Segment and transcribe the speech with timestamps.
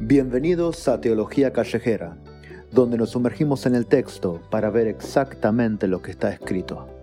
[0.00, 2.18] Bienvenidos a Teología Callejera,
[2.70, 6.97] donde nos sumergimos en el texto para ver exactamente lo que está escrito.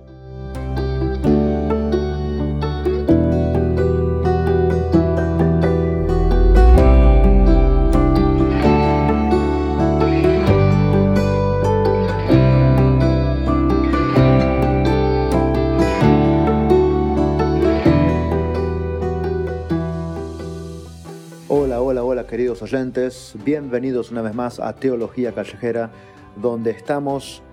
[23.44, 25.92] Bienvenidos una vez más a Teología Callejera,
[26.36, 27.44] donde estamos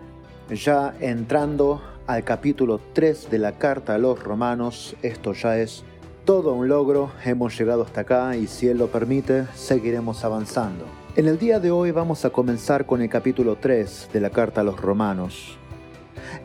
[0.49, 4.97] ya entrando al capítulo 3 de la carta a los romanos.
[5.03, 5.85] Esto ya es
[6.25, 10.87] todo un logro, hemos llegado hasta acá y si Él lo permite, seguiremos avanzando.
[11.15, 14.63] En el día de hoy vamos a comenzar con el capítulo 3 de la carta
[14.63, 15.59] a los romanos,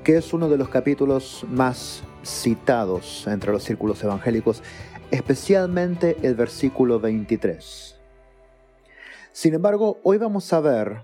[0.03, 4.61] que es uno de los capítulos más citados entre los círculos evangélicos,
[5.09, 7.96] especialmente el versículo 23.
[9.37, 11.03] Sin embargo, hoy vamos a ver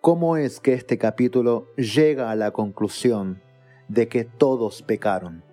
[0.00, 3.42] cómo es que este capítulo llega a la conclusión
[3.88, 5.44] de que todos pecaron.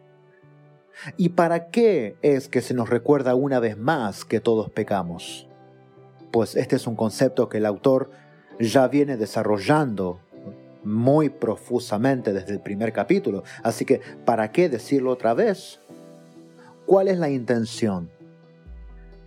[1.18, 5.50] ¿Y para qué es que se nos recuerda una vez más que todos pecamos?
[6.32, 8.12] Pues este es un concepto que el autor
[8.62, 10.22] ya viene desarrollando
[10.86, 15.82] muy profusamente desde el primer capítulo, así que ¿para qué decirlo otra vez?
[16.86, 18.10] ¿Cuál es la intención?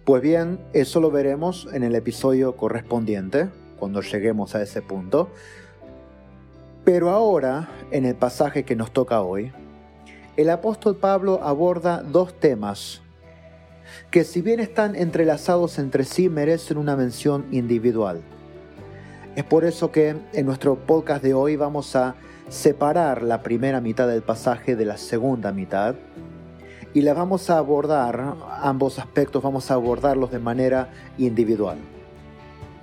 [0.04, 5.30] Pues bien, eso lo veremos en el episodio correspondiente, cuando lleguemos a ese punto.
[6.84, 9.50] Pero ahora, en el pasaje que nos toca hoy,
[10.36, 13.00] el apóstol Pablo aborda dos temas
[14.10, 18.20] que si bien están entrelazados entre sí, merecen una mención individual.
[19.36, 22.14] Es por eso que en nuestro podcast de hoy vamos a
[22.50, 25.94] separar la primera mitad del pasaje de la segunda mitad
[26.94, 31.76] y la vamos a abordar, ambos aspectos vamos a abordarlos de manera individual.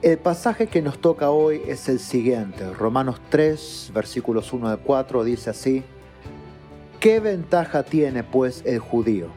[0.02, 5.24] El pasaje que nos toca hoy es el siguiente, Romanos 3, versículos 1 al 4,
[5.24, 5.84] dice así,
[7.00, 9.28] ¿qué ventaja tiene pues el judío?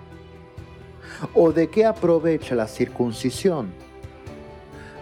[1.35, 3.73] ¿O de qué aprovecha la circuncisión?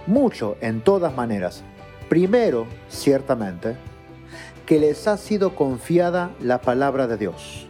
[0.06, 1.62] Mucho, en todas maneras.
[2.10, 3.76] Primero, ciertamente,
[4.66, 7.68] que les ha sido confiada la palabra de Dios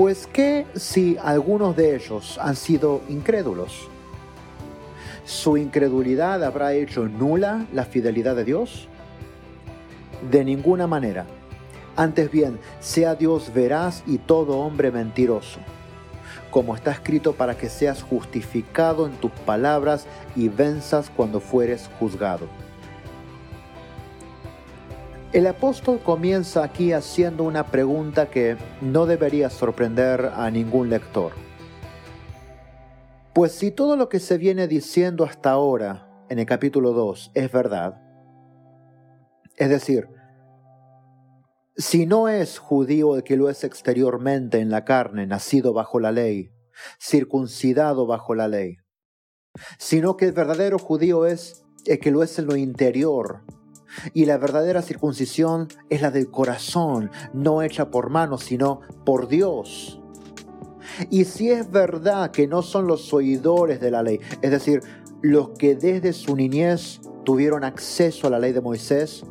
[0.00, 3.86] pues qué si algunos de ellos han sido incrédulos?
[5.26, 8.88] ¿Su incredulidad habrá hecho nula la fidelidad de Dios?
[10.30, 11.26] De ninguna manera.
[11.96, 15.60] Antes bien, sea Dios veraz y todo hombre mentiroso,
[16.50, 22.46] como está escrito para que seas justificado en tus palabras y venzas cuando fueres juzgado.
[25.32, 31.30] El apóstol comienza aquí haciendo una pregunta que no debería sorprender a ningún lector.
[33.32, 37.52] Pues si todo lo que se viene diciendo hasta ahora en el capítulo 2 es
[37.52, 38.02] verdad,
[39.56, 40.08] es decir,
[41.76, 46.10] si no es judío el que lo es exteriormente en la carne, nacido bajo la
[46.10, 46.50] ley,
[47.00, 48.78] circuncidado bajo la ley,
[49.78, 53.44] sino que el verdadero judío es el que lo es en lo interior,
[54.14, 60.00] y la verdadera circuncisión es la del corazón, no hecha por manos, sino por Dios.
[61.10, 64.82] Y si es verdad que no son los oidores de la ley, es decir,
[65.22, 69.24] los que desde su niñez tuvieron acceso a la ley de Moisés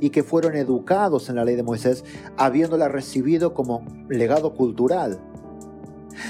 [0.00, 2.04] y que fueron educados en la ley de Moisés,
[2.36, 5.20] habiéndola recibido como legado cultural,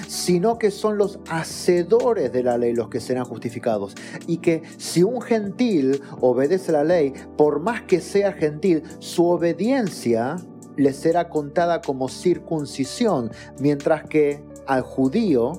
[0.07, 3.95] sino que son los hacedores de la ley los que serán justificados.
[4.27, 10.37] Y que si un gentil obedece la ley, por más que sea gentil, su obediencia
[10.77, 15.53] le será contada como circuncisión, mientras que al judío,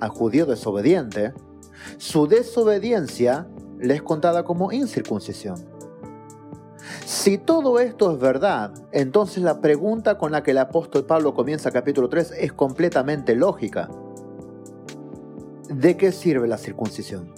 [0.00, 1.32] al judío desobediente,
[1.98, 3.46] su desobediencia
[3.78, 5.69] le es contada como incircuncisión.
[7.04, 11.70] Si todo esto es verdad, entonces la pregunta con la que el apóstol Pablo comienza
[11.70, 13.88] capítulo 3 es completamente lógica.
[15.68, 17.32] ¿De qué sirve la circuncisión?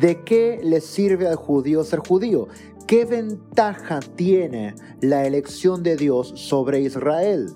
[0.00, 2.48] ¿De qué le sirve al judío ser judío?
[2.86, 7.52] ¿Qué ventaja tiene la elección de Dios sobre Israel?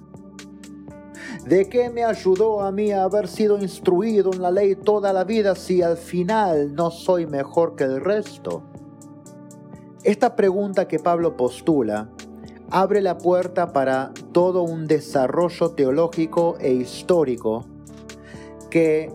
[1.46, 5.54] ¿De qué me ayudó a mí haber sido instruido en la ley toda la vida
[5.54, 8.62] si al final no soy mejor que el resto?
[10.02, 12.08] Esta pregunta que Pablo postula
[12.70, 17.67] abre la puerta para todo un desarrollo teológico e histórico
[18.70, 19.12] que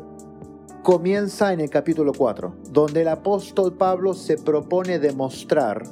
[0.84, 5.88] comienza en el capítulo 4, donde el apóstol Pablo se propone demostrar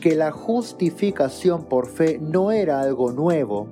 [0.00, 3.66] que la justificación por fe no era algo nuevo,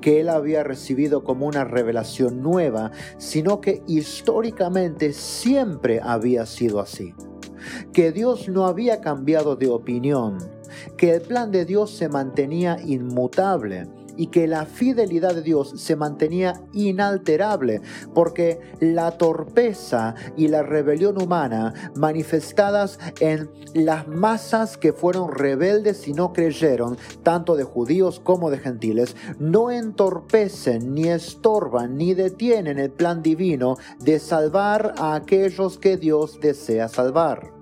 [0.00, 7.14] que él había recibido como una revelación nueva, sino que históricamente siempre había sido así,
[7.92, 10.38] que Dios no había cambiado de opinión,
[10.96, 13.86] que el plan de Dios se mantenía inmutable,
[14.16, 17.80] y que la fidelidad de Dios se mantenía inalterable,
[18.14, 26.12] porque la torpeza y la rebelión humana manifestadas en las masas que fueron rebeldes y
[26.12, 32.90] no creyeron, tanto de judíos como de gentiles, no entorpecen, ni estorban, ni detienen el
[32.90, 37.55] plan divino de salvar a aquellos que Dios desea salvar.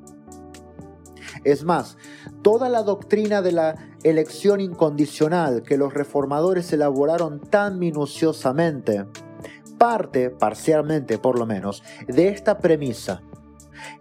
[1.45, 1.99] Es más,
[2.43, 9.05] toda la doctrina de la elección incondicional que los reformadores elaboraron tan minuciosamente
[9.79, 13.23] parte, parcialmente por lo menos, de esta premisa,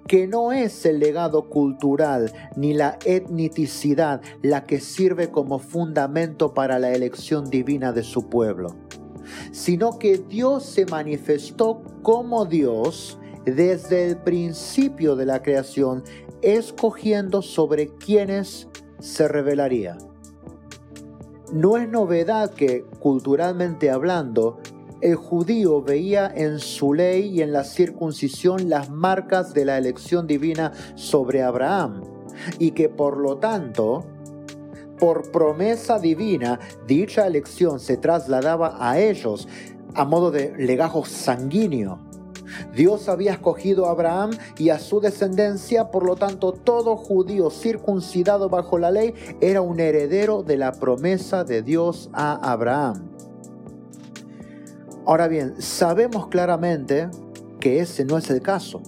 [0.07, 6.79] que no es el legado cultural ni la etnicidad la que sirve como fundamento para
[6.79, 8.75] la elección divina de su pueblo,
[9.51, 16.03] sino que Dios se manifestó como Dios desde el principio de la creación
[16.43, 18.67] escogiendo sobre quienes
[18.99, 19.97] se revelaría.
[21.51, 24.59] No es novedad que, culturalmente hablando,
[25.01, 30.27] el judío veía en su ley y en la circuncisión las marcas de la elección
[30.27, 32.03] divina sobre Abraham,
[32.57, 34.05] y que por lo tanto,
[34.99, 39.47] por promesa divina, dicha elección se trasladaba a ellos
[39.93, 41.99] a modo de legajo sanguíneo.
[42.73, 48.49] Dios había escogido a Abraham y a su descendencia, por lo tanto todo judío circuncidado
[48.49, 53.09] bajo la ley era un heredero de la promesa de Dios a Abraham.
[55.05, 57.09] Ahora bien, sabemos claramente
[57.59, 58.81] que ese no es el caso,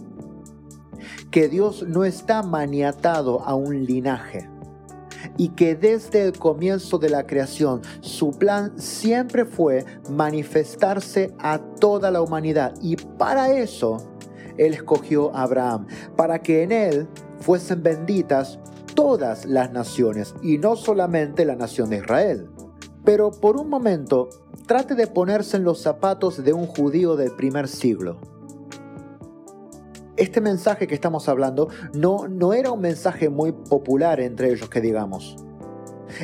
[1.29, 4.54] que Dios no está maniatado a un linaje
[5.37, 12.11] y que desde el comienzo de la creación su plan siempre fue manifestarse a toda
[12.11, 13.97] la humanidad y para eso
[14.57, 17.07] Él escogió a Abraham, para que en Él
[17.39, 18.59] fuesen benditas
[18.95, 22.49] todas las naciones y no solamente la nación de Israel.
[23.03, 24.29] Pero por un momento,
[24.65, 28.34] trate de ponerse en los zapatos de un judío del primer siglo
[30.17, 34.81] este mensaje que estamos hablando no, no era un mensaje muy popular entre ellos, que
[34.81, 35.37] digamos.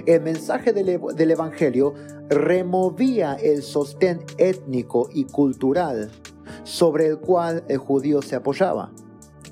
[0.06, 1.94] El mensaje del, del Evangelio
[2.30, 6.12] removía el sostén étnico y cultural
[6.64, 8.92] sobre el cual el judío se apoyaba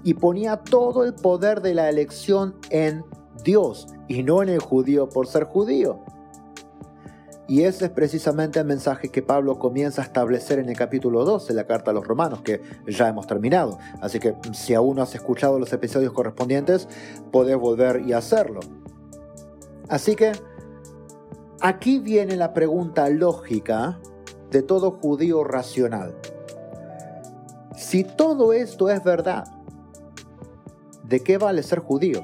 [0.04, 3.04] y ponía todo el poder de la elección en
[3.44, 6.00] Dios y no en el judío por ser judío.
[7.50, 11.48] Y ese es precisamente el mensaje que Pablo comienza a establecer en el capítulo 2
[11.48, 13.80] de la carta a los romanos, que ya hemos terminado.
[14.02, 16.88] Así que si aún no has escuchado los episodios correspondientes,
[17.32, 18.60] podés volver y hacerlo.
[19.90, 20.34] Así que
[21.60, 24.00] aquí viene la pregunta lógica
[24.52, 26.16] de todo judío racional.
[27.76, 29.46] Si todo esto es verdad,
[31.04, 32.22] ¿de qué vale ser judío?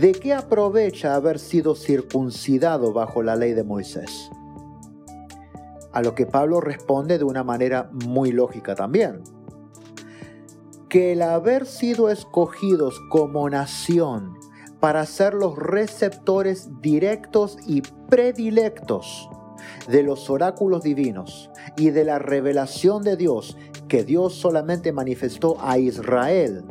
[0.00, 4.30] ¿De qué aprovecha haber sido circuncidado bajo la ley de Moisés?
[5.92, 9.22] A lo que Pablo responde de una manera muy lógica también.
[10.88, 14.34] Que el haber sido escogidos como nación
[14.80, 19.28] para ser los receptores directos y predilectos
[19.88, 23.56] de los oráculos divinos y de la revelación de Dios
[23.88, 26.64] que Dios solamente manifestó a Israel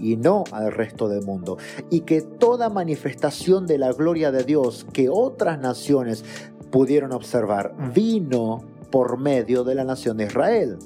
[0.00, 1.58] y no al resto del mundo.
[1.90, 6.24] Y que toda manifestación de la gloria de Dios que otras naciones
[6.70, 10.78] pudieron observar vino por medio de la nación de Israel.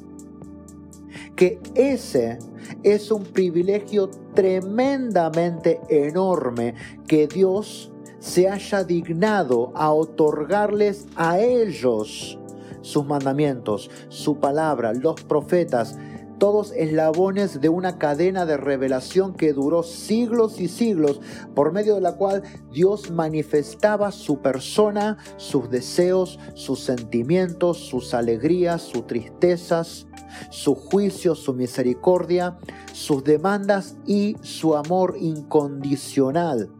[1.37, 2.39] Que ese
[2.83, 6.75] es un privilegio tremendamente enorme
[7.07, 12.39] que Dios se haya dignado a otorgarles a ellos
[12.81, 15.97] sus mandamientos, su palabra, los profetas,
[16.39, 21.21] todos eslabones de una cadena de revelación que duró siglos y siglos,
[21.55, 28.83] por medio de la cual Dios manifestaba su persona, sus deseos, sus sentimientos, sus alegrías,
[28.83, 30.07] sus tristezas,
[30.51, 32.59] su juicio, su misericordia,
[32.93, 36.71] sus demandas y su amor incondicional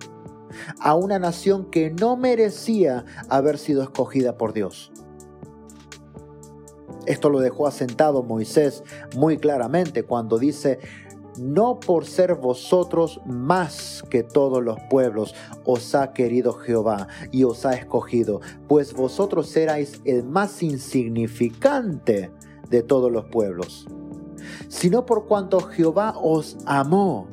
[0.79, 4.93] a una nación que no merecía haber sido escogida por Dios.
[7.07, 8.83] Esto lo dejó asentado Moisés
[9.17, 10.79] muy claramente cuando dice,
[11.39, 15.35] no por ser vosotros más que todos los pueblos
[15.65, 22.31] os ha querido Jehová y os ha escogido, pues vosotros erais el más insignificante
[22.71, 23.87] de todos los pueblos.
[24.69, 27.29] sino por cuanto Jehová os amó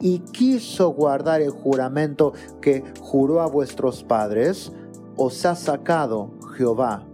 [0.00, 4.72] y quiso guardar el juramento que juró a vuestros padres,
[5.16, 7.06] os ha sacado Jehová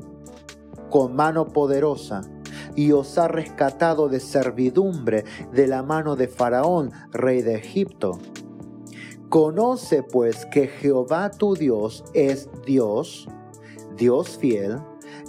[0.90, 2.23] con mano poderosa
[2.75, 8.18] y os ha rescatado de servidumbre de la mano de Faraón, rey de Egipto.
[9.28, 13.28] Conoce pues que Jehová tu Dios es Dios,
[13.97, 14.80] Dios fiel,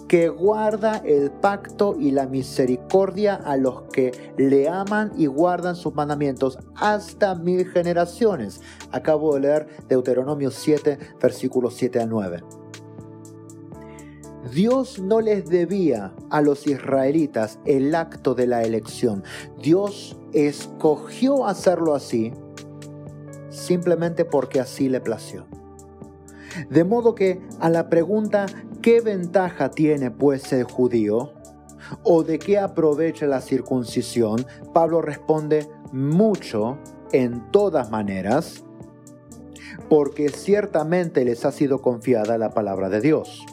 [0.07, 5.93] que guarda el pacto y la misericordia a los que le aman y guardan sus
[5.93, 8.59] mandamientos hasta mil generaciones.
[8.91, 12.60] Acabo de leer Deuteronomio 7, versículos 7 a 9.
[14.49, 19.23] Dios no les debía a los israelitas el acto de la elección.
[19.61, 22.33] Dios escogió hacerlo así
[23.49, 25.45] simplemente porque así le plació.
[26.69, 28.45] De modo que a la pregunta
[28.81, 31.33] ¿qué ventaja tiene pues el judío?
[32.03, 34.45] ¿O de qué aprovecha la circuncisión?
[34.73, 36.77] Pablo responde mucho
[37.11, 38.63] en todas maneras,
[39.89, 43.45] porque ciertamente les ha sido confiada la palabra de Dios.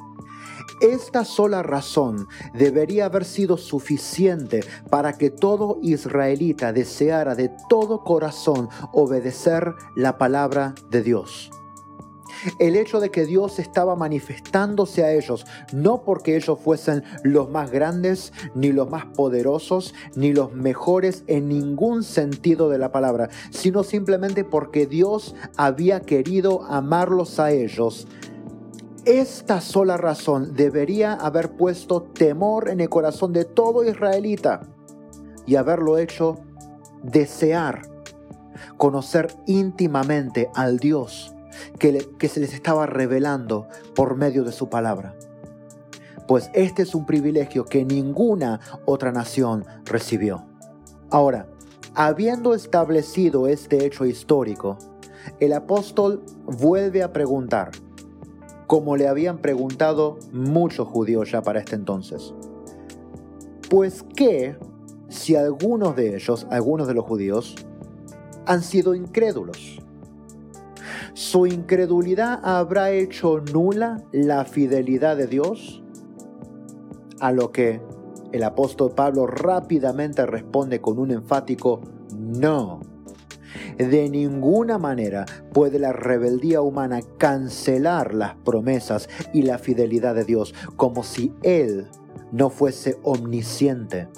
[0.80, 8.68] Esta sola razón debería haber sido suficiente para que todo israelita deseara de todo corazón
[8.92, 11.50] obedecer la palabra de Dios.
[12.60, 17.72] El hecho de que Dios estaba manifestándose a ellos, no porque ellos fuesen los más
[17.72, 23.82] grandes, ni los más poderosos, ni los mejores en ningún sentido de la palabra, sino
[23.82, 28.06] simplemente porque Dios había querido amarlos a ellos
[29.08, 34.60] esta sola razón debería haber puesto temor en el corazón de todo israelita
[35.46, 36.36] y haberlo hecho
[37.02, 37.88] desear
[38.76, 41.34] conocer íntimamente al Dios
[41.78, 45.14] que, se les estaba revelando por medio de su palabra.
[46.26, 50.44] Pues este es un privilegio que ninguna otra nación recibió.
[51.10, 51.48] Ahora,
[51.94, 54.76] habiendo establecido este hecho histórico,
[55.40, 57.70] el apóstol vuelve a preguntar,
[58.68, 62.34] como le habían preguntado muchos judíos ya para este entonces.
[63.68, 64.56] Pues qué
[65.08, 67.56] si algunos de ellos, algunos de los judíos,
[68.46, 69.80] han sido incrédulos.
[71.14, 75.82] ¿Su incredulidad habrá hecho nula la fidelidad de Dios?
[77.20, 77.80] A lo que
[78.32, 81.80] el apóstol Pablo rápidamente responde con un enfático
[82.14, 82.80] no.
[83.78, 90.52] De ninguna manera puede la rebeldía humana cancelar las promesas y la fidelidad de Dios,
[90.76, 91.88] como si Él
[92.32, 94.08] no fuese omnisciente,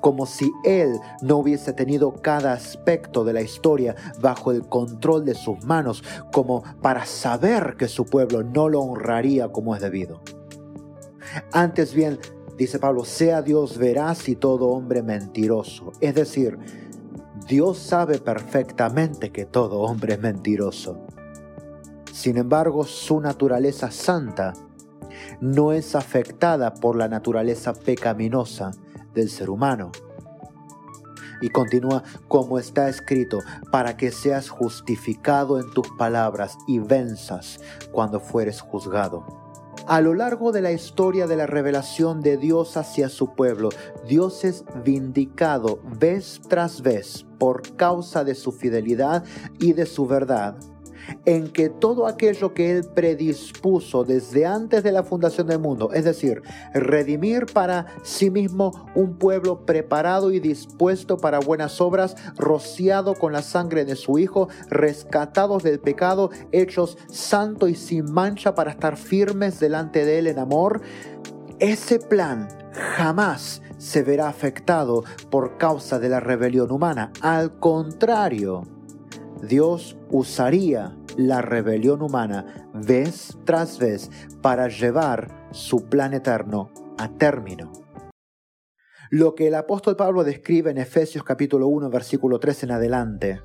[0.00, 5.34] como si Él no hubiese tenido cada aspecto de la historia bajo el control de
[5.34, 10.20] sus manos, como para saber que su pueblo no lo honraría como es debido.
[11.52, 12.20] Antes bien,
[12.56, 15.92] dice Pablo, sea Dios veraz y todo hombre mentiroso.
[16.00, 16.58] Es decir,
[17.50, 21.04] Dios sabe perfectamente que todo hombre es mentiroso.
[22.12, 24.52] Sin embargo, su naturaleza santa
[25.40, 28.70] no es afectada por la naturaleza pecaminosa
[29.14, 29.90] del ser humano.
[31.42, 33.40] Y continúa como está escrito,
[33.72, 37.58] para que seas justificado en tus palabras y venzas
[37.90, 39.49] cuando fueres juzgado.
[39.90, 43.70] A lo largo de la historia de la revelación de Dios hacia su pueblo,
[44.06, 49.24] Dios es vindicado vez tras vez por causa de su fidelidad
[49.58, 50.56] y de su verdad
[51.24, 56.04] en que todo aquello que Él predispuso desde antes de la fundación del mundo, es
[56.04, 56.42] decir,
[56.74, 63.42] redimir para sí mismo un pueblo preparado y dispuesto para buenas obras, rociado con la
[63.42, 69.60] sangre de su Hijo, rescatados del pecado, hechos santo y sin mancha para estar firmes
[69.60, 70.80] delante de Él en amor,
[71.58, 77.12] ese plan jamás se verá afectado por causa de la rebelión humana.
[77.20, 78.62] Al contrario,
[79.42, 84.10] Dios usaría la rebelión humana vez tras vez
[84.42, 87.72] para llevar su plan eterno a término.
[89.10, 93.40] Lo que el apóstol Pablo describe en Efesios capítulo 1 versículo 3 en adelante,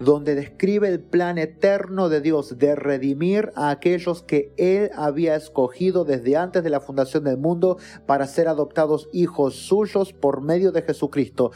[0.00, 6.04] donde describe el plan eterno de Dios de redimir a aquellos que Él había escogido
[6.04, 7.76] desde antes de la fundación del mundo
[8.06, 11.52] para ser adoptados hijos suyos por medio de Jesucristo.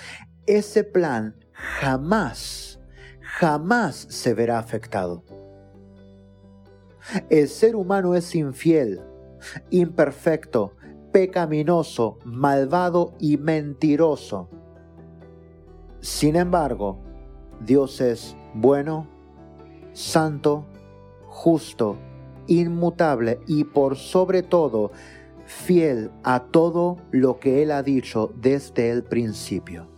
[0.47, 2.76] Ese plan jamás
[3.39, 5.23] jamás se verá afectado.
[7.29, 9.03] El ser humano es infiel,
[9.69, 10.73] imperfecto,
[11.13, 14.49] pecaminoso, malvado y mentiroso.
[16.01, 16.99] Sin embargo,
[17.61, 19.07] Dios es bueno,
[19.93, 20.65] santo,
[21.27, 21.99] justo,
[22.47, 24.93] inmutable y por sobre todo
[25.45, 29.96] fiel a todo lo que Él ha dicho desde el principio.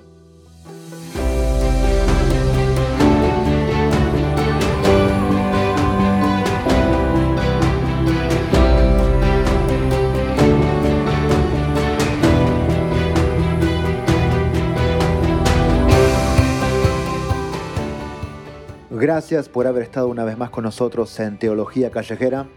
[19.00, 22.48] Gracias por haber estado una vez más con nosotros en Teología Callejera.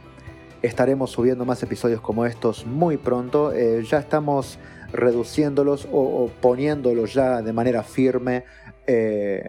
[0.64, 3.54] Estaremos subiendo más episodios como estos muy pronto.
[3.54, 4.58] Eh, ya estamos
[4.92, 8.46] reduciéndolos o, poniéndolos ya de manera firme
[8.88, 9.48] eh,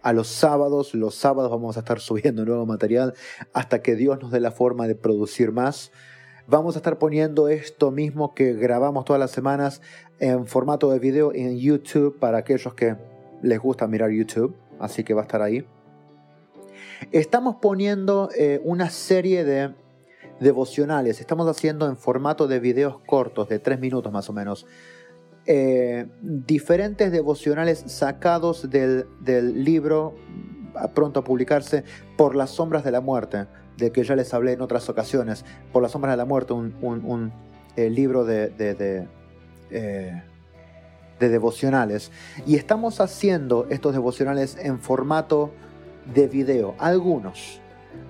[0.00, 0.94] a los sábados.
[0.94, 3.14] Los sábados vamos a estar subiendo nuevo material
[3.52, 5.90] hasta que Dios nos dé la forma de producir más.
[6.46, 9.82] Vamos a estar poniendo esto mismo que grabamos todas las semanas
[10.20, 12.94] en formato de video en YouTube para aquellos que
[13.42, 14.54] les gusta mirar YouTube.
[14.78, 15.66] Así que va a estar ahí.
[17.12, 19.74] Estamos poniendo eh, una serie de
[20.40, 24.66] devocionales, estamos haciendo en formato de videos cortos, de tres minutos más o menos,
[25.46, 29.06] eh, diferentes devocionales sacados del,
[29.64, 30.14] libro
[30.94, 31.82] pronto a publicarse
[32.16, 35.82] Por las sombras de la muerte, de que ya les hablé en otras ocasiones, Por
[35.82, 37.32] las sombras de la muerte, un,
[37.76, 39.08] eh, libro de, de
[41.18, 42.12] devocionales.
[42.46, 45.52] Y estamos haciendo estos devocionales en formato
[46.14, 47.60] de video, algunos.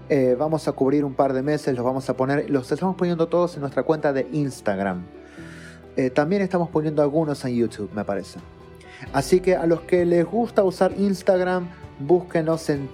[0.09, 3.29] Eh, vamos a cubrir un par de meses, los vamos a poner, los estamos poniendo
[3.29, 5.05] todos en nuestra cuenta de Instagram.
[5.97, 8.39] Eh, también estamos poniendo algunos en YouTube, me parece.
[9.13, 12.89] Así que a los que les gusta usar Instagram, búsquenos en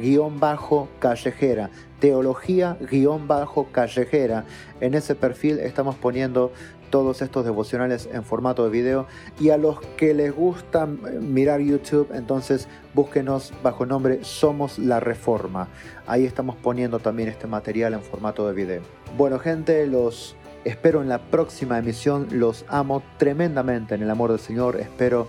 [0.00, 1.70] teología-callejera.
[2.00, 4.44] Teología-callejera.
[4.80, 6.52] En ese perfil estamos poniendo
[6.90, 9.06] todos estos devocionales en formato de video.
[9.38, 15.68] Y a los que les gusta mirar YouTube, entonces búsquenos bajo nombre Somos la Reforma.
[16.06, 18.82] Ahí estamos poniendo también este material en formato de video.
[19.16, 22.28] Bueno gente, los espero en la próxima emisión.
[22.32, 24.76] Los amo tremendamente en el amor del Señor.
[24.76, 25.26] Espero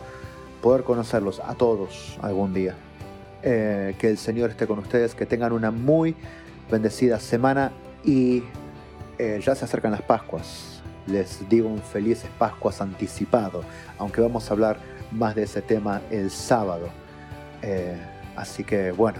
[0.61, 2.75] poder conocerlos a todos algún día.
[3.41, 6.13] Eh, que el Señor esté con ustedes, que tengan una muy
[6.69, 7.71] bendecida semana
[8.03, 8.43] y
[9.17, 13.63] eh, ya se acercan las Pascuas les digo un feliz Pascuas anticipado,
[13.97, 14.77] aunque vamos a hablar
[15.11, 16.89] más de ese tema el sábado.
[17.61, 17.97] Eh,
[18.35, 19.19] así que bueno,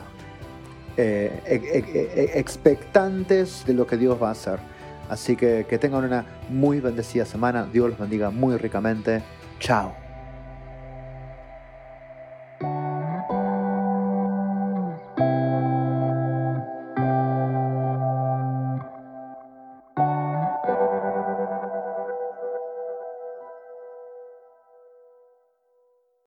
[0.95, 4.59] expectantes de lo que Dios va a hacer.
[5.09, 7.65] Así que que tengan una muy bendecida semana.
[7.65, 9.23] Dios los bendiga muy ricamente.
[9.59, 9.98] Chao.